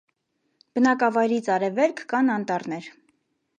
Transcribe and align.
Բնակավայրից 0.77 1.51
արևեքլ 1.57 2.09
կան 2.15 2.35
անտառներ։ 2.39 2.91